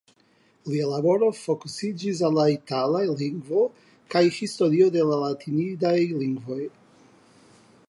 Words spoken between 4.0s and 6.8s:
kaj historio de la latinidaj lingvoj.